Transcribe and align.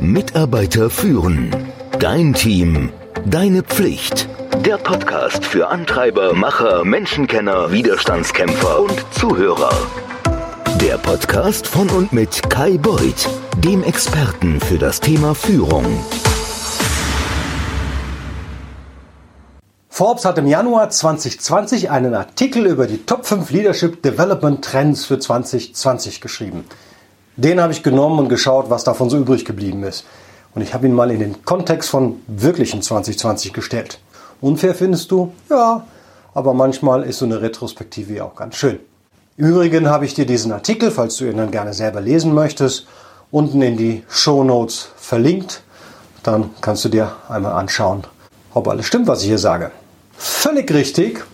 Mitarbeiter 0.00 0.90
führen. 0.90 1.50
Dein 1.98 2.34
Team. 2.34 2.90
Deine 3.26 3.62
Pflicht. 3.62 4.28
Der 4.64 4.76
Podcast 4.76 5.44
für 5.44 5.68
Antreiber, 5.68 6.34
Macher, 6.34 6.84
Menschenkenner, 6.84 7.72
Widerstandskämpfer 7.72 8.80
und 8.80 9.04
Zuhörer. 9.12 9.72
Der 10.80 10.98
Podcast 10.98 11.66
von 11.66 11.88
und 11.90 12.12
mit 12.12 12.48
Kai 12.50 12.78
Beuth, 12.78 13.28
dem 13.58 13.82
Experten 13.82 14.60
für 14.60 14.78
das 14.78 15.00
Thema 15.00 15.34
Führung. 15.34 16.04
Forbes 19.88 20.24
hat 20.24 20.38
im 20.38 20.46
Januar 20.46 20.90
2020 20.90 21.90
einen 21.90 22.14
Artikel 22.14 22.66
über 22.66 22.86
die 22.86 23.06
Top 23.06 23.26
5 23.26 23.50
Leadership 23.50 24.02
Development 24.02 24.64
Trends 24.64 25.04
für 25.04 25.18
2020 25.18 26.20
geschrieben. 26.20 26.64
Den 27.36 27.60
habe 27.60 27.72
ich 27.72 27.82
genommen 27.82 28.18
und 28.20 28.28
geschaut, 28.28 28.70
was 28.70 28.84
davon 28.84 29.10
so 29.10 29.18
übrig 29.18 29.44
geblieben 29.44 29.82
ist. 29.82 30.04
Und 30.54 30.62
ich 30.62 30.72
habe 30.72 30.86
ihn 30.86 30.94
mal 30.94 31.10
in 31.10 31.18
den 31.18 31.44
Kontext 31.44 31.90
von 31.90 32.20
wirklichen 32.28 32.80
2020 32.80 33.52
gestellt. 33.52 33.98
Unfair 34.40 34.74
findest 34.74 35.10
du? 35.10 35.32
Ja, 35.50 35.84
aber 36.32 36.54
manchmal 36.54 37.02
ist 37.02 37.18
so 37.18 37.24
eine 37.24 37.42
Retrospektive 37.42 38.14
ja 38.14 38.24
auch 38.24 38.36
ganz 38.36 38.56
schön. 38.56 38.78
Im 39.36 39.46
Übrigen 39.46 39.88
habe 39.88 40.04
ich 40.04 40.14
dir 40.14 40.26
diesen 40.26 40.52
Artikel, 40.52 40.92
falls 40.92 41.16
du 41.16 41.24
ihn 41.24 41.36
dann 41.36 41.50
gerne 41.50 41.74
selber 41.74 42.00
lesen 42.00 42.34
möchtest, 42.34 42.86
unten 43.32 43.62
in 43.62 43.76
die 43.76 44.04
Show 44.08 44.44
Notes 44.44 44.90
verlinkt. 44.96 45.62
Dann 46.22 46.50
kannst 46.60 46.84
du 46.84 46.88
dir 46.88 47.16
einmal 47.28 47.52
anschauen, 47.52 48.04
ob 48.52 48.68
alles 48.68 48.86
stimmt, 48.86 49.08
was 49.08 49.22
ich 49.22 49.28
hier 49.28 49.38
sage. 49.38 49.72
Völlig 50.16 50.72
richtig. 50.72 51.24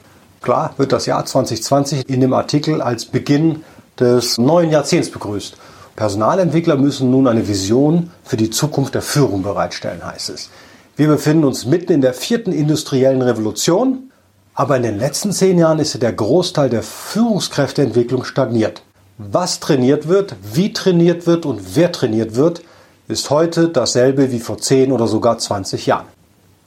Klar 0.41 0.73
wird 0.79 0.93
das 0.93 1.05
Jahr 1.05 1.27
2020 1.27 2.09
in 2.09 2.23
dem 2.23 2.33
Artikel 2.33 2.81
als 2.81 3.05
Beginn 3.05 3.65
des 3.99 4.39
neuen 4.39 4.71
Jahrzehnts 4.71 5.11
begrüßt. 5.11 5.59
Personalentwickler 5.97 6.77
müssen 6.77 7.11
nun 7.11 7.27
eine 7.27 7.47
Vision 7.47 8.11
für 8.25 8.37
die 8.37 8.51
Zukunft 8.51 8.95
der 8.95 9.03
Führung 9.03 9.43
bereitstellen, 9.43 10.05
heißt 10.05 10.31
es. 10.31 10.51
Wir 10.97 11.09
befinden 11.09 11.45
uns 11.45 11.67
mitten 11.67 11.93
in 11.93 12.01
der 12.01 12.15
vierten 12.15 12.53
industriellen 12.53 13.23
Revolution, 13.23 14.11
aber 14.55 14.77
in 14.77 14.83
den 14.83 14.99
letzten 14.99 15.33
zehn 15.33 15.59
Jahren 15.59 15.79
ist 15.79 16.01
der 16.01 16.13
Großteil 16.13 16.69
der 16.69 16.83
Führungskräfteentwicklung 16.83 18.25
stagniert. 18.25 18.83
Was 19.17 19.61
trainiert 19.61 20.09
wird, 20.09 20.35
wie 20.53 20.73
trainiert 20.73 21.27
wird 21.27 21.47
und 21.47 21.77
wer 21.77 21.93
trainiert 21.93 22.35
wird, 22.37 22.63
ist 23.09 23.31
heute 23.31 23.69
dasselbe 23.69 24.33
wie 24.33 24.41
vor 24.41 24.59
10 24.59 24.93
oder 24.93 25.07
sogar 25.07 25.39
20 25.39 25.87
Jahren. 25.87 26.07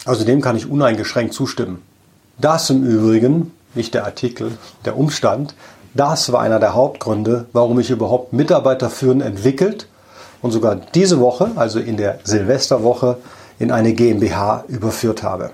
Also 0.05 0.25
dem 0.25 0.41
kann 0.41 0.57
ich 0.57 0.69
uneingeschränkt 0.69 1.33
zustimmen. 1.33 1.81
Das 2.37 2.69
im 2.69 2.83
Übrigen, 2.83 3.51
nicht 3.75 3.93
der 3.93 4.05
Artikel, 4.05 4.51
der 4.85 4.97
Umstand, 4.97 5.55
das 5.93 6.31
war 6.31 6.41
einer 6.41 6.59
der 6.59 6.73
Hauptgründe, 6.73 7.45
warum 7.53 7.79
ich 7.79 7.89
überhaupt 7.89 8.33
Mitarbeiter 8.33 8.89
führen 8.89 9.21
entwickelt 9.21 9.87
und 10.41 10.51
sogar 10.51 10.75
diese 10.75 11.19
Woche, 11.19 11.51
also 11.55 11.79
in 11.79 11.97
der 11.97 12.19
Silvesterwoche, 12.23 13.17
in 13.59 13.71
eine 13.71 13.93
GmbH 13.93 14.65
überführt 14.67 15.23
habe. 15.23 15.51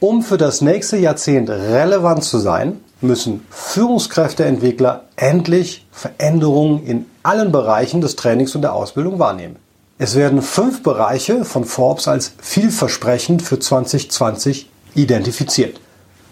Um 0.00 0.22
für 0.22 0.36
das 0.36 0.60
nächste 0.60 0.96
Jahrzehnt 0.96 1.48
relevant 1.48 2.24
zu 2.24 2.38
sein, 2.38 2.80
müssen 3.00 3.46
Führungskräfteentwickler 3.50 5.04
endlich 5.16 5.86
Veränderungen 5.92 6.84
in 6.84 7.06
allen 7.22 7.52
Bereichen 7.52 8.00
des 8.00 8.16
Trainings 8.16 8.54
und 8.54 8.62
der 8.62 8.74
Ausbildung 8.74 9.18
wahrnehmen. 9.18 9.56
Es 9.98 10.16
werden 10.16 10.42
fünf 10.42 10.82
Bereiche 10.82 11.44
von 11.44 11.64
Forbes 11.64 12.08
als 12.08 12.32
vielversprechend 12.40 13.42
für 13.42 13.60
2020 13.60 14.68
identifiziert. 14.94 15.80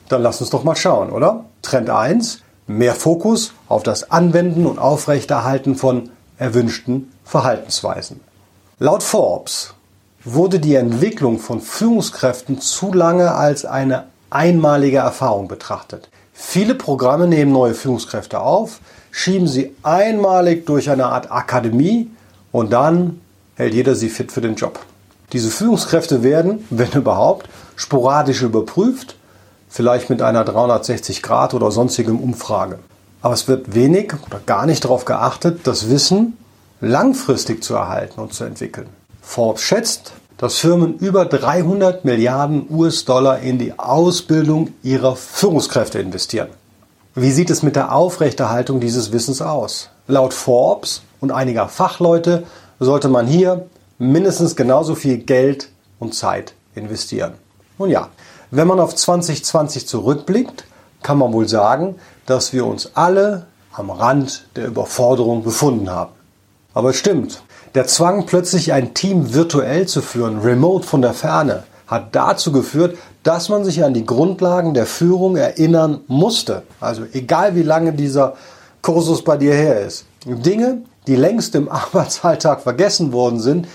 Dann 0.09 0.23
lass 0.23 0.41
uns 0.41 0.51
doch 0.51 0.65
mal 0.65 0.75
schauen, 0.75 1.11
oder? 1.11 1.45
Trend 1.63 1.91
1, 1.91 2.43
mehr 2.71 2.95
Fokus 2.95 3.53
auf 3.69 3.83
das 3.83 4.13
Anwenden 4.13 4.65
und 4.65 4.79
Aufrechterhalten 4.79 5.75
von 5.75 6.11
erwünschten 6.39 7.13
Verhaltensweisen. 7.25 8.21
Laut 8.79 9.03
Forbes 9.03 9.75
wurde 10.25 10.61
die 10.61 10.77
Entwicklung 10.77 11.39
von 11.39 11.61
Führungskräften 11.61 12.61
zu 12.61 12.93
lange 12.93 13.33
als 13.33 13.65
eine 13.65 14.05
einmalige 14.31 14.99
Erfahrung 14.99 15.49
betrachtet. 15.49 16.09
Viele 16.33 16.77
Programme 16.77 17.27
nehmen 17.27 17.53
neue 17.53 17.75
Führungskräfte 17.75 18.41
auf, 18.41 18.79
schieben 19.11 19.49
sie 19.49 19.75
einmalig 19.83 20.65
durch 20.65 20.91
eine 20.91 21.07
Art 21.07 21.31
Akademie 21.33 22.09
und 22.53 22.73
dann 22.73 23.21
hält 23.57 23.75
jeder 23.75 23.97
sie 23.97 24.09
fit 24.09 24.31
für 24.31 24.41
den 24.41 24.55
Job. 24.55 24.79
Diese 25.33 25.51
Führungskräfte 25.51 26.23
werden, 26.23 26.67
wenn 26.71 26.93
überhaupt, 26.93 27.49
sporadisch 27.75 28.43
überprüft 28.43 29.17
vielleicht 29.71 30.11
mit 30.11 30.21
einer 30.21 30.45
360 30.45 31.23
Grad 31.23 31.55
oder 31.55 31.71
sonstigem 31.71 32.19
Umfrage. 32.19 32.81
Aber 33.23 33.33
es 33.33 33.49
wird 33.49 33.75
wenig 33.75 34.13
oder 34.27 34.41
gar 34.45 34.67
nicht 34.67 34.85
darauf 34.85 35.07
geachtet, 35.07 35.61
das 35.65 35.89
Wissen 35.89 36.37
langfristig 36.81 37.63
zu 37.63 37.75
erhalten 37.75 38.21
und 38.21 38.35
zu 38.35 38.45
entwickeln. 38.45 38.89
Forbes 39.23 39.63
schätzt, 39.63 40.13
dass 40.39 40.59
Firmen 40.59 40.99
über 40.99 41.27
300 41.27 42.05
Milliarden 42.05 42.67
US-Dollar 42.71 43.41
in 43.41 43.59
die 43.59 43.79
Ausbildung 43.79 44.73
ihrer 44.83 45.15
Führungskräfte 45.15 45.99
investieren. 45.99 46.49
Wie 47.15 47.31
sieht 47.31 47.51
es 47.51 47.63
mit 47.63 47.77
der 47.77 47.95
Aufrechterhaltung 47.95 48.81
dieses 48.81 49.13
Wissens 49.13 49.43
aus? 49.43 49.91
Laut 50.07 50.33
Forbes 50.33 51.03
und 51.21 51.31
einiger 51.31 51.69
Fachleute 51.69 52.45
sollte 52.79 53.09
man 53.09 53.27
hier 53.27 53.67
mindestens 53.99 54.57
genauso 54.57 54.95
viel 54.95 55.19
Geld 55.19 55.69
und 55.99 56.15
Zeit 56.15 56.55
investieren. 56.75 57.35
Nun 57.79 57.91
ja, 57.91 58.09
wenn 58.51 58.67
man 58.67 58.81
auf 58.81 58.95
2020 58.95 59.87
zurückblickt, 59.87 60.65
kann 61.03 61.19
man 61.19 61.33
wohl 61.33 61.49
sagen, 61.49 61.97
dass 62.27 62.53
wir 62.53 62.67
uns 62.67 62.93
alle 62.95 63.47
am 63.73 63.91
Rand 63.91 64.47
der 64.57 64.67
Überforderung 64.67 65.43
befunden 65.43 65.91
haben. 65.91 66.13
Aber 66.75 66.91
es 66.91 66.97
stimmt, 66.97 67.43
der 67.75 67.87
Zwang, 67.87 68.27
plötzlich 68.27 68.73
ein 68.73 68.95
Team 68.95 69.33
virtuell 69.33 69.87
zu 69.87 70.03
führen, 70.03 70.41
remote 70.41 70.87
von 70.87 71.03
der 71.03 71.15
Ferne, 71.15 71.65
hat 71.87 72.15
dazu 72.15 72.53
geführt, 72.53 72.97
dass 73.23 73.49
man 73.49 73.65
sich 73.65 73.85
an 73.85 73.95
die 73.95 74.07
Grundlagen 74.07 74.75
der 74.75 74.87
Führung 74.87 75.37
erinnern 75.37 76.01
musste. 76.07 76.63
Also 76.81 77.03
egal 77.13 77.55
wie 77.55 77.63
lange 77.63 77.93
dieser 77.93 78.35
Kursus 78.83 79.23
bei 79.23 79.37
dir 79.37 79.55
her 79.55 79.81
ist. 79.87 80.05
Dinge, 80.25 80.83
die 81.07 81.17
längst 81.17 81.55
im 81.55 81.69
Arbeitsalltag 81.71 82.63
vergessen 82.63 83.13
worden 83.13 83.41
sind, 83.41 83.69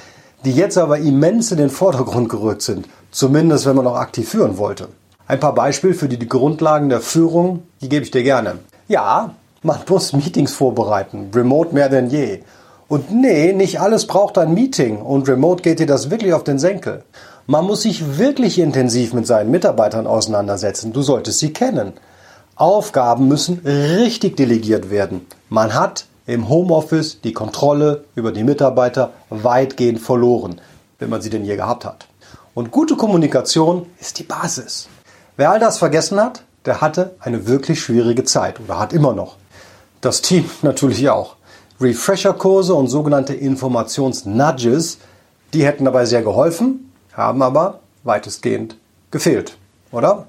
die 0.43 0.51
jetzt 0.51 0.77
aber 0.77 0.99
immens 0.99 1.51
in 1.51 1.57
den 1.57 1.69
Vordergrund 1.69 2.29
gerückt 2.29 2.61
sind. 2.61 2.87
Zumindest, 3.15 3.65
wenn 3.65 3.77
man 3.77 3.87
auch 3.87 3.95
aktiv 3.95 4.27
führen 4.27 4.57
wollte. 4.57 4.89
Ein 5.25 5.39
paar 5.39 5.55
Beispiele 5.55 5.93
für 5.93 6.09
die 6.09 6.27
Grundlagen 6.27 6.89
der 6.89 6.99
Führung, 6.99 7.63
die 7.79 7.87
gebe 7.87 8.03
ich 8.03 8.11
dir 8.11 8.23
gerne. 8.23 8.59
Ja, 8.89 9.35
man 9.63 9.79
muss 9.87 10.11
Meetings 10.11 10.53
vorbereiten, 10.53 11.31
remote 11.33 11.73
mehr 11.73 11.87
denn 11.87 12.09
je. 12.09 12.41
Und 12.89 13.11
nee, 13.15 13.53
nicht 13.53 13.79
alles 13.79 14.05
braucht 14.05 14.37
ein 14.37 14.53
Meeting 14.53 14.97
und 14.97 15.29
remote 15.29 15.63
geht 15.63 15.79
dir 15.79 15.85
das 15.85 16.11
wirklich 16.11 16.33
auf 16.33 16.43
den 16.43 16.59
Senkel. 16.59 17.05
Man 17.47 17.63
muss 17.63 17.83
sich 17.83 18.17
wirklich 18.17 18.59
intensiv 18.59 19.13
mit 19.13 19.25
seinen 19.25 19.49
Mitarbeitern 19.49 20.07
auseinandersetzen. 20.07 20.91
Du 20.91 21.01
solltest 21.01 21.39
sie 21.39 21.53
kennen. 21.53 21.93
Aufgaben 22.57 23.29
müssen 23.29 23.61
richtig 23.63 24.35
delegiert 24.35 24.89
werden. 24.89 25.25
Man 25.47 25.73
hat 25.73 26.05
im 26.27 26.49
Homeoffice 26.49 27.21
die 27.21 27.31
Kontrolle 27.31 28.03
über 28.15 28.33
die 28.33 28.43
Mitarbeiter 28.43 29.13
weitgehend 29.29 30.01
verloren, 30.01 30.59
wenn 30.99 31.09
man 31.09 31.21
sie 31.21 31.29
denn 31.29 31.45
je 31.45 31.55
gehabt 31.55 31.85
hat. 31.85 32.07
Und 32.53 32.71
gute 32.71 32.95
Kommunikation 32.95 33.87
ist 33.99 34.19
die 34.19 34.23
Basis. 34.23 34.87
Wer 35.37 35.51
all 35.51 35.59
das 35.59 35.77
vergessen 35.77 36.19
hat, 36.19 36.43
der 36.65 36.81
hatte 36.81 37.15
eine 37.19 37.47
wirklich 37.47 37.81
schwierige 37.81 38.23
Zeit 38.23 38.59
oder 38.59 38.79
hat 38.79 38.93
immer 38.93 39.13
noch. 39.13 39.35
Das 40.01 40.21
Team 40.21 40.49
natürlich 40.61 41.09
auch. 41.09 41.35
Refresher-Kurse 41.81 42.73
und 42.73 42.87
sogenannte 42.87 43.33
Informations-Nudges, 43.33 44.99
die 45.53 45.65
hätten 45.65 45.85
dabei 45.85 46.05
sehr 46.05 46.21
geholfen, 46.21 46.91
haben 47.13 47.41
aber 47.41 47.81
weitestgehend 48.03 48.77
gefehlt, 49.11 49.57
oder? 49.91 50.27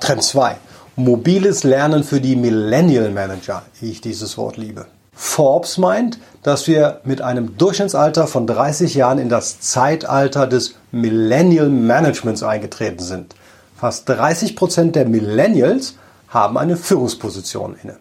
Trend 0.00 0.22
2. 0.22 0.56
Mobiles 0.96 1.64
Lernen 1.64 2.04
für 2.04 2.20
die 2.20 2.36
Millennial 2.36 3.10
Manager, 3.10 3.62
wie 3.80 3.90
ich 3.90 4.00
dieses 4.00 4.38
Wort 4.38 4.56
liebe. 4.56 4.86
Forbes 5.22 5.76
meint, 5.76 6.18
dass 6.42 6.66
wir 6.66 7.02
mit 7.04 7.20
einem 7.20 7.58
Durchschnittsalter 7.58 8.26
von 8.26 8.46
30 8.46 8.94
Jahren 8.94 9.18
in 9.18 9.28
das 9.28 9.60
Zeitalter 9.60 10.46
des 10.46 10.76
Millennial 10.92 11.68
Managements 11.68 12.42
eingetreten 12.42 13.00
sind. 13.00 13.34
Fast 13.76 14.08
30 14.08 14.56
Prozent 14.56 14.96
der 14.96 15.06
Millennials 15.06 15.96
haben 16.28 16.56
eine 16.56 16.78
Führungsposition 16.78 17.76
inne. 17.82 17.98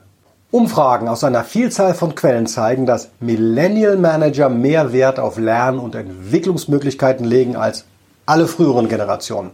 Umfragen 0.49 1.09
aus 1.09 1.25
einer 1.25 1.43
Vielzahl 1.43 1.93
von 1.93 2.15
Quellen 2.15 2.47
zeigen, 2.47 2.85
dass 2.85 3.09
Millennial 3.19 3.97
Manager 3.97 4.47
mehr 4.47 4.93
Wert 4.93 5.19
auf 5.19 5.37
Lern- 5.37 5.77
und 5.77 5.95
Entwicklungsmöglichkeiten 5.95 7.25
legen 7.25 7.57
als 7.57 7.83
alle 8.25 8.47
früheren 8.47 8.87
Generationen. 8.87 9.51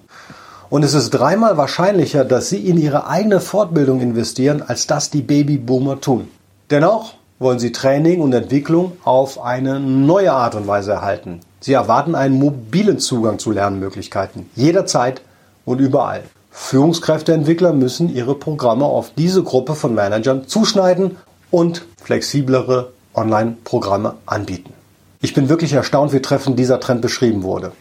Und 0.69 0.83
es 0.83 0.93
ist 0.93 1.09
dreimal 1.09 1.57
wahrscheinlicher, 1.57 2.25
dass 2.25 2.47
sie 2.47 2.69
in 2.69 2.77
ihre 2.77 3.07
eigene 3.07 3.41
Fortbildung 3.41 4.01
investieren, 4.01 4.61
als 4.65 4.85
dass 4.85 5.09
die 5.09 5.23
Babyboomer 5.23 5.99
tun. 5.99 6.27
Dennoch 6.69 7.15
wollen 7.39 7.59
sie 7.59 7.71
Training 7.71 8.21
und 8.21 8.33
Entwicklung 8.33 8.93
auf 9.03 9.41
eine 9.41 9.79
neue 9.79 10.31
Art 10.31 10.55
und 10.55 10.67
Weise 10.67 10.93
erhalten. 10.93 11.41
Sie 11.59 11.73
erwarten 11.73 12.15
einen 12.15 12.39
mobilen 12.39 12.99
Zugang 12.99 13.39
zu 13.39 13.51
Lernmöglichkeiten, 13.51 14.49
jederzeit 14.55 15.21
und 15.65 15.79
überall. 15.79 16.23
Führungskräfteentwickler 16.51 17.73
müssen 17.73 18.13
ihre 18.13 18.35
Programme 18.35 18.85
auf 18.85 19.11
diese 19.17 19.43
Gruppe 19.43 19.75
von 19.75 19.93
Managern 19.93 20.47
zuschneiden 20.47 21.17
und 21.51 21.85
flexiblere 22.01 22.93
Online-Programme 23.13 24.15
anbieten. 24.25 24.73
Ich 25.21 25.33
bin 25.33 25.49
wirklich 25.49 25.73
erstaunt, 25.73 26.13
wie 26.13 26.21
treffend 26.21 26.57
dieser 26.57 26.79
Trend 26.79 27.01
beschrieben 27.01 27.43
wurde. 27.43 27.71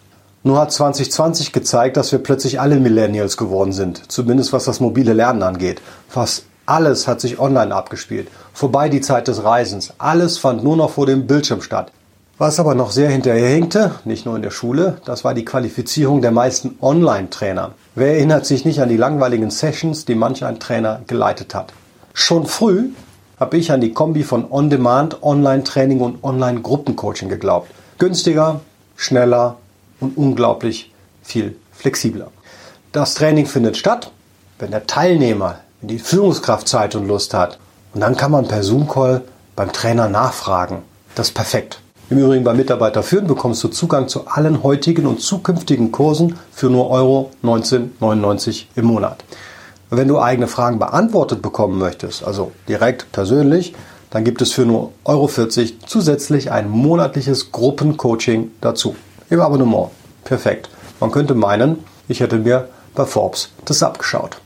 Nur 0.42 0.58
hat 0.58 0.72
2020 0.72 1.52
gezeigt, 1.52 1.96
dass 1.96 2.12
wir 2.12 2.18
plötzlich 2.18 2.60
alle 2.60 2.80
Millennials 2.80 3.36
geworden 3.36 3.72
sind, 3.72 4.10
zumindest 4.10 4.52
was 4.52 4.64
das 4.64 4.80
mobile 4.80 5.12
Lernen 5.12 5.42
angeht. 5.42 5.80
Fast 6.08 6.44
alles 6.66 7.06
hat 7.06 7.20
sich 7.20 7.38
online 7.38 7.74
abgespielt. 7.74 8.28
Vorbei 8.52 8.88
die 8.88 9.00
Zeit 9.00 9.28
des 9.28 9.44
Reisens. 9.44 9.92
Alles 9.98 10.38
fand 10.38 10.64
nur 10.64 10.76
noch 10.76 10.90
vor 10.90 11.06
dem 11.06 11.26
Bildschirm 11.26 11.60
statt. 11.60 11.92
Was 12.36 12.58
aber 12.58 12.74
noch 12.74 12.90
sehr 12.90 13.10
hinterherhinkte, 13.10 13.92
nicht 14.04 14.26
nur 14.26 14.34
in 14.34 14.42
der 14.42 14.50
Schule, 14.50 14.96
das 15.04 15.22
war 15.22 15.34
die 15.34 15.44
Qualifizierung 15.44 16.20
der 16.20 16.32
meisten 16.32 16.76
Online-Trainer. 16.80 17.74
Wer 17.94 18.14
erinnert 18.14 18.44
sich 18.44 18.64
nicht 18.64 18.80
an 18.80 18.88
die 18.88 18.96
langweiligen 18.96 19.50
Sessions, 19.50 20.04
die 20.04 20.16
manch 20.16 20.44
ein 20.44 20.58
Trainer 20.58 21.02
geleitet 21.06 21.54
hat? 21.54 21.72
Schon 22.12 22.46
früh 22.46 22.88
habe 23.38 23.56
ich 23.56 23.70
an 23.70 23.80
die 23.80 23.92
Kombi 23.92 24.24
von 24.24 24.50
On-Demand, 24.50 25.22
Online-Training 25.22 26.00
und 26.00 26.24
Online-Gruppencoaching 26.24 27.28
geglaubt. 27.28 27.70
Günstiger, 27.98 28.60
schneller 28.96 29.56
und 30.00 30.16
unglaublich 30.16 30.92
viel 31.22 31.56
flexibler. 31.72 32.32
Das 32.90 33.14
Training 33.14 33.46
findet 33.46 33.76
statt, 33.76 34.10
wenn 34.58 34.70
der 34.70 34.86
Teilnehmer, 34.86 35.60
die 35.86 35.98
Führungskraft 35.98 36.68
Zeit 36.68 36.94
und 36.94 37.06
Lust 37.06 37.34
hat. 37.34 37.58
Und 37.92 38.00
dann 38.00 38.16
kann 38.16 38.30
man 38.30 38.48
per 38.48 38.62
Zoom-Call 38.62 39.22
beim 39.56 39.72
Trainer 39.72 40.08
nachfragen. 40.08 40.82
Das 41.14 41.28
ist 41.28 41.34
perfekt. 41.34 41.80
Im 42.10 42.18
Übrigen 42.18 42.44
bei 42.44 42.54
Mitarbeiter 42.54 43.02
führen 43.02 43.26
bekommst 43.26 43.64
du 43.64 43.68
Zugang 43.68 44.08
zu 44.08 44.26
allen 44.26 44.62
heutigen 44.62 45.06
und 45.06 45.20
zukünftigen 45.20 45.90
Kursen 45.90 46.38
für 46.52 46.68
nur 46.68 46.90
Euro 46.90 47.30
19,99 47.42 48.64
im 48.76 48.86
Monat. 48.86 49.24
Wenn 49.90 50.08
du 50.08 50.20
eigene 50.20 50.46
Fragen 50.46 50.78
beantwortet 50.78 51.40
bekommen 51.40 51.78
möchtest, 51.78 52.24
also 52.24 52.52
direkt 52.68 53.10
persönlich, 53.12 53.74
dann 54.10 54.24
gibt 54.24 54.42
es 54.42 54.52
für 54.52 54.66
nur 54.66 54.92
Euro 55.04 55.28
40 55.28 55.86
zusätzlich 55.86 56.52
ein 56.52 56.68
monatliches 56.68 57.52
Gruppencoaching 57.52 58.50
dazu. 58.60 58.96
Im 59.30 59.40
Abonnement. 59.40 59.90
Perfekt. 60.24 60.68
Man 61.00 61.10
könnte 61.10 61.34
meinen, 61.34 61.84
ich 62.06 62.20
hätte 62.20 62.38
mir 62.38 62.68
bei 62.94 63.06
Forbes 63.06 63.50
das 63.64 63.82
abgeschaut. 63.82 64.40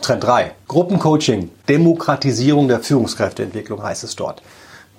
Trend 0.00 0.24
3. 0.24 0.52
Gruppencoaching. 0.68 1.50
Demokratisierung 1.68 2.68
der 2.68 2.80
Führungskräfteentwicklung 2.80 3.82
heißt 3.82 4.04
es 4.04 4.16
dort. 4.16 4.42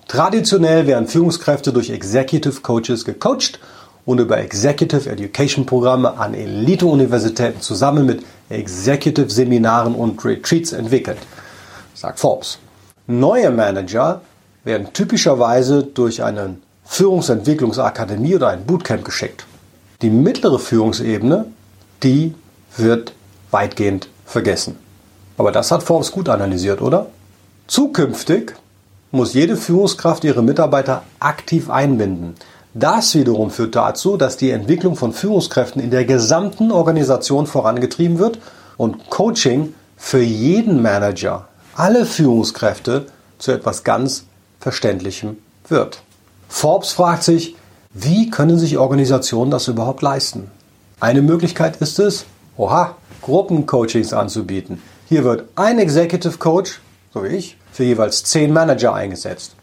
Traditionell 0.07 0.87
werden 0.87 1.07
Führungskräfte 1.07 1.71
durch 1.71 1.89
Executive 1.89 2.61
Coaches 2.61 3.05
gecoacht 3.05 3.59
und 4.05 4.19
über 4.19 4.39
Executive 4.39 5.09
Education 5.09 5.65
Programme 5.65 6.17
an 6.17 6.33
Elite-Universitäten 6.33 7.61
zusammen 7.61 8.05
mit 8.05 8.25
Executive 8.49 9.29
Seminaren 9.29 9.93
und 9.93 10.23
Retreats 10.25 10.71
entwickelt, 10.71 11.19
sagt 11.93 12.19
Forbes. 12.19 12.57
Neue 13.05 13.51
Manager 13.51 14.21
werden 14.63 14.91
typischerweise 14.93 15.83
durch 15.83 16.23
eine 16.23 16.55
Führungsentwicklungsakademie 16.85 18.35
oder 18.35 18.49
ein 18.49 18.65
Bootcamp 18.65 19.05
geschickt. 19.05 19.45
Die 20.01 20.09
mittlere 20.09 20.57
Führungsebene, 20.59 21.45
die 22.01 22.33
wird 22.77 23.13
weitgehend 23.51 24.09
vergessen. 24.25 24.88
Aber 25.39 25.53
das 25.53 25.71
hat 25.71 25.83
Forbes 25.83 26.11
gut 26.11 26.27
analysiert, 26.27 26.81
oder? 26.81 27.05
Zukünftig 27.65 28.55
muss 29.11 29.33
jede 29.33 29.55
Führungskraft 29.55 30.25
ihre 30.25 30.43
Mitarbeiter 30.43 31.03
aktiv 31.21 31.69
einbinden. 31.69 32.35
Das 32.73 33.15
wiederum 33.15 33.49
führt 33.49 33.73
dazu, 33.73 34.17
dass 34.17 34.35
die 34.35 34.51
Entwicklung 34.51 34.97
von 34.97 35.13
Führungskräften 35.13 35.81
in 35.81 35.91
der 35.91 36.03
gesamten 36.03 36.73
Organisation 36.73 37.47
vorangetrieben 37.47 38.19
wird 38.19 38.39
und 38.75 39.09
Coaching 39.09 39.73
für 39.95 40.21
jeden 40.21 40.81
Manager, 40.81 41.47
alle 41.73 42.05
Führungskräfte 42.05 43.05
zu 43.37 43.53
etwas 43.53 43.85
ganz 43.85 44.25
Verständlichem 44.59 45.37
wird. 45.69 46.01
Forbes 46.49 46.91
fragt 46.91 47.23
sich, 47.23 47.55
wie 47.93 48.29
können 48.29 48.59
sich 48.59 48.77
Organisationen 48.77 49.51
das 49.51 49.69
überhaupt 49.69 50.01
leisten? 50.01 50.51
Eine 50.99 51.21
Möglichkeit 51.21 51.77
ist 51.77 51.97
es, 51.97 52.25
oha, 52.57 52.97
Gruppencoachings 53.21 54.11
anzubieten. 54.11 54.81
Hier 55.09 55.23
wird 55.23 55.45
ein 55.55 55.79
Executive 55.79 56.37
Coach, 56.37 56.81
so 57.11 57.23
wie 57.23 57.29
ich, 57.29 57.57
für 57.71 57.83
jeweils 57.83 58.23
zehn 58.25 58.53
Manager 58.53 58.93
eingesetzt. 58.93 59.55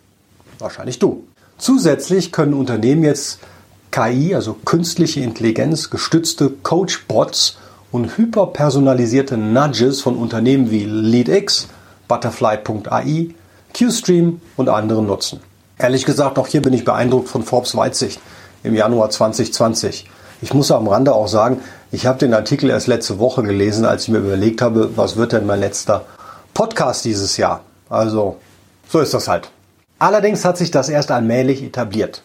Wahrscheinlich 0.59 0.99
du. 0.99 1.23
Zusätzlich 1.57 2.33
können 2.33 2.53
Unternehmen 2.53 3.05
jetzt 3.05 3.39
KI, 3.93 4.35
also 4.35 4.55
künstliche 4.55 5.21
Intelligenz, 5.21 5.89
gestützte 5.89 6.51
Coach-Bots 6.51 7.59
und 7.93 8.19
hyperpersonalisierte 8.19 9.37
Nudges 9.37 10.01
von 10.01 10.17
Unternehmen 10.17 10.73
wie 10.73 10.85
LeadX, 10.85 11.69
Butterfly.ai, 12.09 13.29
QStream 13.73 14.41
und 14.57 14.69
anderen 14.69 15.07
nutzen. 15.07 15.39
Ehrlich 15.79 16.05
gesagt, 16.05 16.41
auch 16.41 16.49
hier 16.49 16.61
bin 16.61 16.73
ich 16.73 16.85
beeindruckt 16.85 17.29
von 17.29 17.45
Forbes 17.45 17.77
Weitsicht 17.77 18.19
im 18.65 18.75
Januar 18.75 19.11
2020. 19.11 20.11
Ich 20.43 20.53
muss 20.53 20.73
am 20.73 20.89
Rande 20.89 21.15
auch 21.15 21.29
sagen, 21.29 21.61
ich 21.97 22.05
habe 22.05 22.19
den 22.19 22.35
Artikel 22.35 22.69
erst 22.69 22.89
letzte 22.89 23.19
Woche 23.19 23.43
gelesen, 23.43 23.87
als 23.87 24.03
ich 24.03 24.11
mir 24.11 24.19
überlegt 24.19 24.61
habe, 24.61 24.99
was 24.99 25.17
wird 25.17 25.33
denn 25.33 25.47
mein 25.47 25.61
letzter 25.61 26.05
Podcast 26.53 27.07
dieses 27.07 27.39
Jahr. 27.39 27.63
Also, 27.89 28.37
so 28.87 29.01
ist 29.01 29.15
das 29.15 29.29
halt. 29.29 29.49
Allerdings 29.99 30.45
hat 30.45 30.59
sich 30.59 30.71
das 30.71 30.91
erst 30.91 31.11
allmählich 31.11 31.63
etabliert. 31.63 32.23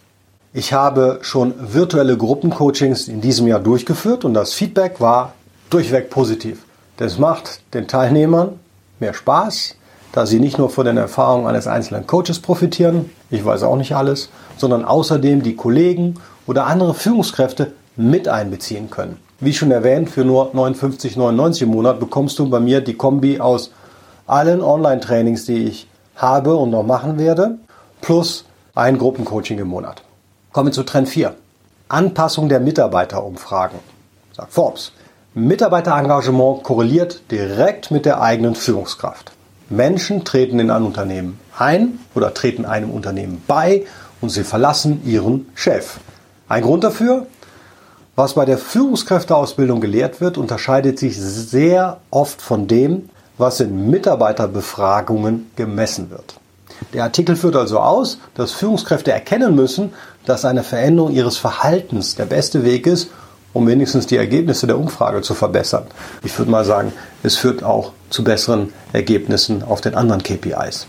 Ich 0.51 0.73
habe 0.73 1.19
schon 1.21 1.53
virtuelle 1.57 2.17
Gruppencoachings 2.17 3.07
in 3.07 3.21
diesem 3.21 3.47
Jahr 3.47 3.61
durchgeführt 3.61 4.25
und 4.25 4.33
das 4.33 4.51
Feedback 4.51 4.99
war 4.99 5.35
durchweg 5.69 6.09
positiv. 6.09 6.63
Das 6.97 7.17
macht 7.17 7.61
den 7.73 7.87
Teilnehmern 7.87 8.59
mehr 8.99 9.13
Spaß, 9.13 9.77
da 10.11 10.25
sie 10.25 10.41
nicht 10.41 10.57
nur 10.57 10.69
von 10.69 10.85
den 10.85 10.97
Erfahrungen 10.97 11.47
eines 11.47 11.67
einzelnen 11.67 12.05
Coaches 12.07 12.41
profitieren, 12.41 13.09
ich 13.29 13.45
weiß 13.45 13.63
auch 13.63 13.77
nicht 13.77 13.95
alles, 13.95 14.31
sondern 14.57 14.83
außerdem 14.83 15.43
die 15.43 15.55
Kollegen 15.55 16.15
oder 16.45 16.65
andere 16.65 16.93
Führungskräfte 16.93 17.71
mit 17.95 18.27
einbeziehen 18.27 18.89
können. 18.89 19.17
Wie 19.43 19.53
schon 19.53 19.71
erwähnt, 19.71 20.11
für 20.11 20.23
nur 20.23 20.53
59,99 20.53 21.63
im 21.63 21.69
Monat 21.69 21.99
bekommst 21.99 22.37
du 22.37 22.47
bei 22.47 22.59
mir 22.59 22.79
die 22.81 22.93
Kombi 22.93 23.39
aus 23.39 23.71
allen 24.27 24.61
Online-Trainings, 24.61 25.45
die 25.45 25.65
ich 25.65 25.87
habe 26.15 26.55
und 26.55 26.69
noch 26.69 26.83
machen 26.83 27.17
werde, 27.17 27.57
plus 28.01 28.45
ein 28.75 28.99
Gruppencoaching 28.99 29.57
im 29.57 29.67
Monat. 29.67 30.03
Kommen 30.51 30.67
wir 30.67 30.73
zu 30.73 30.83
Trend 30.83 31.09
4. 31.09 31.33
Anpassung 31.89 32.49
der 32.49 32.59
Mitarbeiterumfragen. 32.59 33.79
Sagt 34.31 34.53
Forbes. 34.53 34.91
Mitarbeiterengagement 35.33 36.61
korreliert 36.61 37.23
direkt 37.31 37.89
mit 37.89 38.05
der 38.05 38.21
eigenen 38.21 38.53
Führungskraft. 38.53 39.31
Menschen 39.69 40.23
treten 40.23 40.59
in 40.59 40.69
ein 40.69 40.83
Unternehmen 40.83 41.39
ein 41.57 41.97
oder 42.13 42.35
treten 42.35 42.65
einem 42.65 42.91
Unternehmen 42.91 43.43
bei 43.47 43.87
und 44.21 44.29
sie 44.29 44.43
verlassen 44.43 45.01
ihren 45.03 45.49
Chef. 45.55 45.99
Ein 46.47 46.61
Grund 46.61 46.83
dafür? 46.83 47.25
Was 48.21 48.35
bei 48.35 48.45
der 48.45 48.59
Führungskräfteausbildung 48.59 49.81
gelehrt 49.81 50.21
wird, 50.21 50.37
unterscheidet 50.37 50.99
sich 50.99 51.19
sehr 51.19 52.01
oft 52.11 52.39
von 52.39 52.67
dem, 52.67 53.09
was 53.39 53.59
in 53.61 53.89
Mitarbeiterbefragungen 53.89 55.49
gemessen 55.55 56.11
wird. 56.11 56.35
Der 56.93 57.01
Artikel 57.01 57.35
führt 57.35 57.55
also 57.55 57.79
aus, 57.79 58.19
dass 58.35 58.51
Führungskräfte 58.51 59.11
erkennen 59.11 59.55
müssen, 59.55 59.91
dass 60.23 60.45
eine 60.45 60.61
Veränderung 60.61 61.11
ihres 61.13 61.37
Verhaltens 61.37 62.13
der 62.13 62.25
beste 62.25 62.63
Weg 62.63 62.85
ist, 62.85 63.09
um 63.53 63.65
wenigstens 63.65 64.05
die 64.05 64.17
Ergebnisse 64.17 64.67
der 64.67 64.77
Umfrage 64.77 65.23
zu 65.23 65.33
verbessern. 65.33 65.87
Ich 66.23 66.37
würde 66.37 66.51
mal 66.51 66.63
sagen, 66.63 66.93
es 67.23 67.37
führt 67.37 67.63
auch 67.63 67.91
zu 68.11 68.23
besseren 68.23 68.71
Ergebnissen 68.93 69.63
auf 69.63 69.81
den 69.81 69.95
anderen 69.95 70.21
KPIs. 70.21 70.85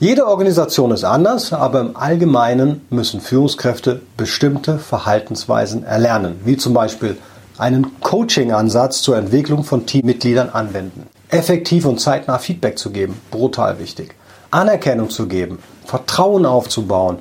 Jede 0.00 0.26
Organisation 0.26 0.92
ist 0.92 1.04
anders, 1.04 1.52
aber 1.52 1.80
im 1.80 1.96
Allgemeinen 1.96 2.86
müssen 2.90 3.20
Führungskräfte 3.20 4.00
bestimmte 4.16 4.78
Verhaltensweisen 4.78 5.84
erlernen, 5.84 6.40
wie 6.44 6.56
zum 6.56 6.72
Beispiel 6.72 7.16
einen 7.58 8.00
Coaching-Ansatz 8.00 9.02
zur 9.02 9.16
Entwicklung 9.16 9.64
von 9.64 9.86
Teammitgliedern 9.86 10.50
anwenden 10.50 11.08
effektiv 11.28 11.84
und 11.84 12.00
zeitnah 12.00 12.38
Feedback 12.38 12.78
zu 12.78 12.90
geben, 12.90 13.20
brutal 13.30 13.78
wichtig. 13.78 14.14
Anerkennung 14.50 15.10
zu 15.10 15.28
geben, 15.28 15.58
Vertrauen 15.84 16.46
aufzubauen 16.46 17.18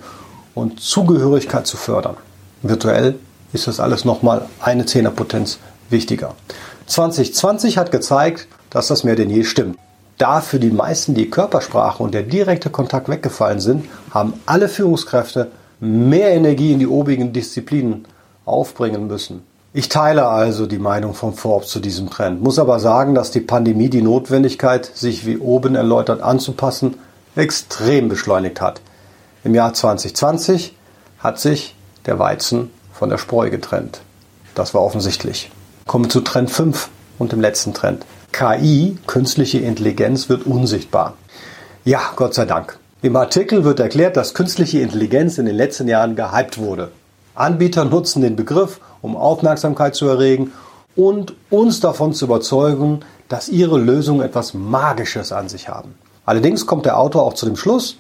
und 0.56 0.80
Zugehörigkeit 0.80 1.68
zu 1.68 1.78
fördern. 1.78 2.18
Virtuell 2.62 3.16
ist 3.54 3.68
das 3.68 3.80
alles 3.80 4.06
nochmal 4.06 4.48
eine 4.62 4.86
Zehnerpotenz 4.86 5.60
wichtiger. 5.90 6.36
2020 6.88 7.78
hat 7.78 7.92
gezeigt, 7.92 8.48
dass 8.70 8.88
das 8.88 9.04
mehr 9.04 9.16
denn 9.16 9.30
je 9.30 9.44
stimmt. 9.44 9.78
Da 10.18 10.42
für 10.42 10.60
die 10.60 10.72
meisten 10.72 11.14
die 11.14 11.30
Körpersprache 11.30 12.02
und 12.02 12.14
der 12.14 12.24
direkte 12.24 12.72
Kontakt 12.72 13.08
weggefallen 13.08 13.60
sind, 13.60 13.86
haben 14.12 14.34
alle 14.48 14.68
Führungskräfte 14.68 15.52
mehr 15.80 16.30
Energie 16.32 16.74
in 16.74 16.80
die 16.80 16.88
obigen 16.88 17.34
Disziplinen 17.34 18.06
aufbringen 18.44 19.06
müssen. 19.06 19.44
Ich 19.74 19.90
teile 19.90 20.28
also 20.28 20.66
die 20.66 20.80
Meinung 20.80 21.14
von 21.14 21.36
Forbes 21.36 21.70
zu 21.70 21.80
diesem 21.80 22.10
Trend, 22.10 22.42
muss 22.42 22.58
aber 22.58 22.80
sagen, 22.80 23.14
dass 23.14 23.30
die 23.30 23.42
Pandemie 23.42 23.90
die 23.90 24.02
Notwendigkeit, 24.02 24.90
sich 24.96 25.28
wie 25.28 25.38
oben 25.38 25.76
erläutert 25.76 26.22
anzupassen, 26.22 26.96
extrem 27.36 28.10
beschleunigt 28.10 28.60
hat. 28.60 28.82
Im 29.44 29.54
Jahr 29.54 29.74
2020 29.74 30.76
hat 31.20 31.40
sich 31.40 31.76
der 32.08 32.18
Weizen 32.18 32.72
von 32.92 33.10
der 33.10 33.20
Spreu 33.20 33.52
getrennt. 33.52 34.02
Das 34.56 34.74
war 34.74 34.82
offensichtlich. 34.82 35.52
Kommen 35.86 36.06
wir 36.06 36.10
zu 36.10 36.22
Trend 36.22 36.50
5 36.50 36.90
und 37.20 37.34
dem 37.34 37.42
letzten 37.42 37.76
Trend. 37.76 38.04
KI, 38.32 38.98
künstliche 39.08 39.60
Intelligenz, 39.60 40.30
wird 40.30 40.46
unsichtbar. 40.46 41.16
Ja, 41.86 42.02
Gott 42.16 42.34
sei 42.34 42.46
Dank. 42.46 42.78
Im 43.02 43.16
Artikel 43.16 43.64
wird 43.64 43.80
erklärt, 43.80 44.18
dass 44.18 44.34
künstliche 44.34 44.80
Intelligenz 44.80 45.38
in 45.38 45.46
den 45.46 45.56
letzten 45.56 45.88
Jahren 45.88 46.16
gehypt 46.16 46.58
wurde. 46.58 46.92
Anbieter 47.36 47.86
nutzen 47.86 48.22
den 48.22 48.36
Begriff, 48.36 48.80
um 49.02 49.16
Aufmerksamkeit 49.16 49.96
zu 49.96 50.08
erregen 50.08 50.52
und 50.96 51.36
uns 51.50 51.80
davon 51.80 52.14
zu 52.14 52.26
überzeugen, 52.26 53.02
dass 53.30 53.50
ihre 53.50 53.78
Lösungen 53.78 54.22
etwas 54.22 54.54
Magisches 54.54 55.32
an 55.32 55.48
sich 55.48 55.70
haben. 55.70 55.96
Allerdings 56.26 56.66
kommt 56.66 56.86
der 56.86 56.98
Autor 56.98 57.24
auch 57.24 57.36
zu 57.36 57.46
dem 57.46 57.56
Schluss, 57.56 57.98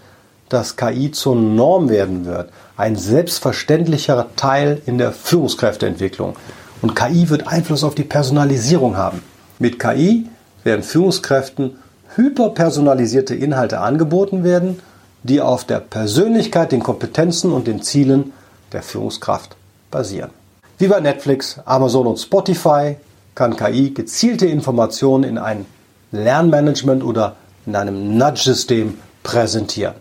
dass 0.49 0.75
KI 0.75 1.11
zur 1.11 1.35
Norm 1.35 1.89
werden 1.89 2.25
wird, 2.25 2.49
ein 2.75 2.95
selbstverständlicher 2.95 4.27
Teil 4.35 4.81
in 4.85 4.97
der 4.97 5.11
Führungskräfteentwicklung. 5.11 6.35
Und 6.81 6.95
KI 6.95 7.29
wird 7.29 7.47
Einfluss 7.47 7.83
auf 7.83 7.95
die 7.95 8.03
Personalisierung 8.03 8.97
haben. 8.97 9.21
Mit 9.59 9.79
KI 9.79 10.27
werden 10.63 10.83
Führungskräften 10.83 11.77
hyperpersonalisierte 12.15 13.35
Inhalte 13.35 13.79
angeboten 13.79 14.43
werden, 14.43 14.79
die 15.23 15.41
auf 15.41 15.63
der 15.63 15.79
Persönlichkeit, 15.79 16.71
den 16.71 16.83
Kompetenzen 16.83 17.51
und 17.51 17.67
den 17.67 17.81
Zielen 17.81 18.33
der 18.71 18.83
Führungskraft 18.83 19.55
basieren. 19.89 20.29
Wie 20.77 20.87
bei 20.87 20.99
Netflix, 20.99 21.59
Amazon 21.65 22.05
und 22.05 22.17
Spotify 22.17 22.97
kann 23.33 23.55
KI 23.55 23.91
gezielte 23.91 24.45
Informationen 24.45 25.23
in 25.23 25.37
ein 25.37 25.65
Lernmanagement 26.11 27.03
oder 27.03 27.35
in 27.65 27.75
einem 27.75 28.17
Nudge-System 28.17 28.97
präsentieren. 29.23 29.95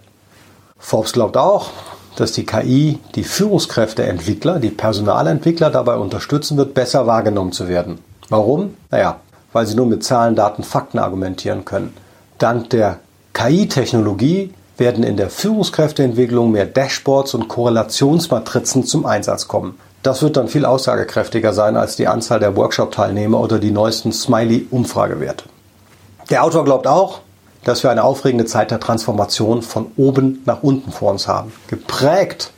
Forbes 0.79 1.13
glaubt 1.13 1.37
auch, 1.37 1.71
dass 2.17 2.33
die 2.33 2.45
KI 2.45 2.99
die 3.15 3.25
Führungskräfteentwickler, 3.25 4.59
die 4.59 4.71
Personalentwickler 4.71 5.71
dabei 5.71 5.97
unterstützen 5.97 6.57
wird, 6.57 6.75
besser 6.75 7.07
wahrgenommen 7.07 7.53
zu 7.53 7.69
werden. 7.69 7.99
Warum? 8.29 8.75
Naja, 8.91 9.21
weil 9.57 9.67
sie 9.67 9.75
nur 9.75 9.87
mit 9.87 10.05
Zahlen, 10.05 10.37
Daten, 10.37 10.63
Fakten 10.63 10.99
argumentieren 10.99 11.65
können. 11.65 11.95
Dank 12.37 12.69
der 12.69 12.99
KI-Technologie 13.33 14.53
werden 14.77 15.03
in 15.03 15.17
der 15.17 15.31
Führungskräfteentwicklung 15.31 16.51
mehr 16.51 16.67
Dashboards 16.67 17.33
und 17.33 17.49
Korrelationsmatrizen 17.49 18.85
zum 18.85 19.07
Einsatz 19.07 19.49
kommen. 19.49 19.79
Das 20.03 20.21
wird 20.21 20.37
dann 20.37 20.49
viel 20.49 20.67
aussagekräftiger 20.67 21.55
sein 21.55 21.79
als 21.79 21.97
die 21.97 22.07
Anzahl 22.07 22.39
der 22.39 22.55
Workshop-Teilnehmer 22.55 23.41
oder 23.41 23.59
die 23.59 23.71
neuesten 23.71 24.13
Smiley-Umfragewerte. 24.13 25.47
Der 26.29 26.45
Autor 26.45 26.67
glaubt 26.67 26.87
auch, 26.87 27.21
dass 27.65 27.83
wir 27.83 27.91
eine 27.91 28.05
aufregende 28.05 28.45
Zeit 28.45 28.71
der 28.71 28.79
Transformation 28.79 29.63
von 29.63 29.87
oben 29.97 30.43
nach 30.45 30.63
unten 30.63 30.93
vor 30.93 31.13
uns 31.13 31.29
haben. 31.29 31.51
Geprägt 31.69 32.53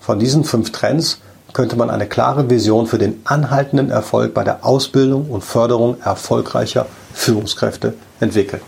von 0.00 0.20
diesen 0.20 0.44
fünf 0.44 0.70
Trends 0.70 1.18
könnte 1.54 1.76
man 1.76 1.88
eine 1.88 2.06
klare 2.06 2.50
Vision 2.50 2.86
für 2.86 2.98
den 2.98 3.22
anhaltenden 3.24 3.90
Erfolg 3.90 4.34
bei 4.34 4.44
der 4.44 4.66
Ausbildung 4.66 5.30
und 5.30 5.42
Förderung 5.42 5.96
erfolgreicher 6.02 6.86
Führungskräfte 7.14 7.94
entwickeln. 8.20 8.60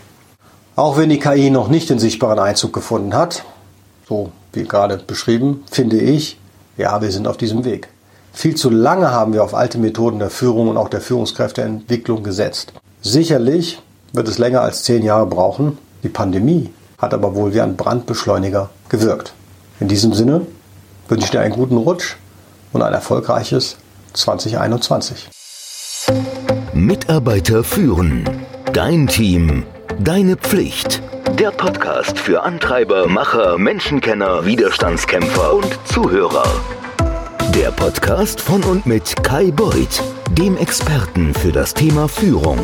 Auch 0.75 0.97
wenn 0.97 1.09
die 1.09 1.19
KI 1.19 1.49
noch 1.49 1.67
nicht 1.67 1.89
den 1.89 1.99
sichtbaren 1.99 2.39
Einzug 2.39 2.71
gefunden 2.71 3.13
hat, 3.13 3.43
so 4.07 4.31
wie 4.53 4.63
gerade 4.63 4.97
beschrieben, 4.97 5.63
finde 5.69 5.97
ich, 5.97 6.39
ja, 6.77 7.01
wir 7.01 7.11
sind 7.11 7.27
auf 7.27 7.35
diesem 7.37 7.65
Weg. 7.65 7.89
Viel 8.31 8.55
zu 8.55 8.69
lange 8.69 9.11
haben 9.11 9.33
wir 9.33 9.43
auf 9.43 9.53
alte 9.53 9.79
Methoden 9.79 10.19
der 10.19 10.29
Führung 10.29 10.69
und 10.69 10.77
auch 10.77 10.89
der 10.89 11.01
Führungskräfteentwicklung 11.01 12.23
gesetzt. 12.23 12.71
Sicherlich 13.01 13.81
wird 14.13 14.29
es 14.29 14.37
länger 14.37 14.61
als 14.61 14.83
zehn 14.83 15.03
Jahre 15.03 15.25
brauchen, 15.25 15.77
die 16.03 16.09
Pandemie 16.09 16.69
hat 16.97 17.13
aber 17.13 17.35
wohl 17.35 17.53
wie 17.53 17.61
ein 17.61 17.75
Brandbeschleuniger 17.75 18.69
gewirkt. 18.87 19.33
In 19.79 19.87
diesem 19.87 20.13
Sinne 20.13 20.45
wünsche 21.09 21.25
ich 21.25 21.31
dir 21.31 21.41
einen 21.41 21.53
guten 21.53 21.77
Rutsch 21.77 22.15
und 22.73 22.81
ein 22.81 22.93
erfolgreiches 22.93 23.77
2021. 24.13 25.29
Mitarbeiter 26.73 27.63
führen. 27.63 28.23
Dein 28.73 29.07
Team. 29.07 29.63
Deine 29.99 30.35
Pflicht. 30.35 31.01
Der 31.39 31.51
Podcast 31.51 32.17
für 32.19 32.43
Antreiber, 32.43 33.07
Macher, 33.07 33.57
Menschenkenner, 33.57 34.45
Widerstandskämpfer 34.45 35.53
und 35.53 35.77
Zuhörer. 35.85 36.45
Der 37.53 37.71
Podcast 37.71 38.41
von 38.41 38.63
und 38.63 38.85
mit 38.85 39.23
Kai 39.23 39.51
Beuth, 39.51 40.03
dem 40.31 40.57
Experten 40.57 41.33
für 41.33 41.51
das 41.51 41.73
Thema 41.73 42.07
Führung. 42.07 42.59